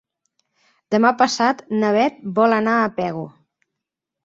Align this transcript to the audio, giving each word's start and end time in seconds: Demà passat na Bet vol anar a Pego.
Demà 0.95 1.11
passat 1.19 1.61
na 1.83 1.93
Bet 1.99 2.19
vol 2.41 2.59
anar 2.59 2.81
a 2.87 2.91
Pego. 2.99 3.29